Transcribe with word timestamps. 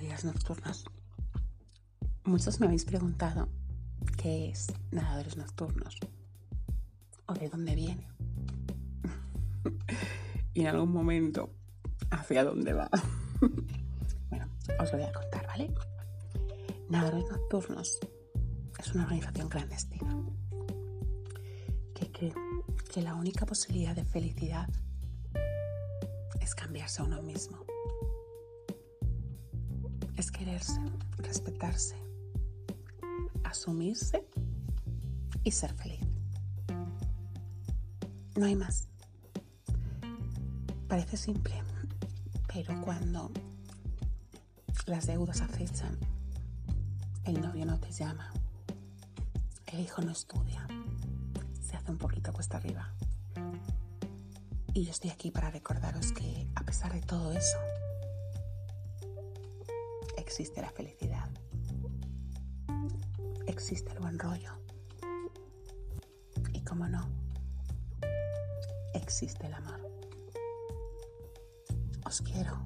días 0.00 0.24
nocturnos. 0.24 0.84
Muchos 2.24 2.60
me 2.60 2.66
habéis 2.66 2.84
preguntado 2.84 3.48
qué 4.16 4.50
es 4.50 4.72
nadadores 4.90 5.36
nocturnos 5.36 5.98
o 7.26 7.34
de 7.34 7.48
dónde 7.48 7.74
viene. 7.74 8.08
y 10.54 10.60
en 10.62 10.66
algún 10.68 10.92
momento 10.92 11.50
hacia 12.10 12.44
dónde 12.44 12.72
va. 12.72 12.90
bueno, 14.30 14.48
os 14.80 14.92
lo 14.92 14.98
voy 14.98 15.06
a 15.06 15.12
contar, 15.12 15.46
¿vale? 15.46 15.74
Nadadores 16.88 17.30
Nocturnos 17.30 17.98
es 18.78 18.94
una 18.94 19.04
organización 19.04 19.48
clandestina 19.48 20.16
que 21.94 22.12
cree 22.12 22.32
que 22.92 23.02
la 23.02 23.14
única 23.14 23.44
posibilidad 23.46 23.94
de 23.94 24.04
felicidad 24.04 24.68
es 26.40 26.54
cambiarse 26.54 27.02
a 27.02 27.04
uno 27.04 27.22
mismo. 27.22 27.64
Es 30.16 30.30
quererse, 30.30 30.80
respetarse, 31.18 31.94
asumirse 33.44 34.26
y 35.44 35.50
ser 35.50 35.74
feliz. 35.74 36.00
No 38.36 38.46
hay 38.46 38.56
más. 38.56 38.88
Parece 40.88 41.16
simple, 41.16 41.54
pero 42.52 42.80
cuando 42.80 43.30
las 44.86 45.06
deudas 45.06 45.40
acechan, 45.40 45.98
el 47.24 47.40
novio 47.40 47.66
no 47.66 47.78
te 47.78 47.90
llama, 47.90 48.32
el 49.66 49.80
hijo 49.80 50.00
no 50.00 50.12
estudia, 50.12 50.66
se 51.60 51.76
hace 51.76 51.90
un 51.90 51.98
poquito 51.98 52.32
cuesta 52.32 52.56
arriba. 52.56 52.94
Y 54.72 54.84
yo 54.84 54.90
estoy 54.90 55.10
aquí 55.10 55.30
para 55.30 55.50
recordaros 55.50 56.12
que 56.12 56.46
a 56.54 56.62
pesar 56.62 56.92
de 56.92 57.00
todo 57.00 57.32
eso, 57.32 57.58
existe 60.26 60.60
la 60.60 60.70
felicidad, 60.72 61.30
existe 63.46 63.92
el 63.92 64.00
buen 64.00 64.18
rollo 64.18 64.50
y 66.52 66.64
como 66.64 66.88
no, 66.88 67.08
existe 68.92 69.46
el 69.46 69.54
amor. 69.54 69.80
Os 72.04 72.20
quiero. 72.22 72.60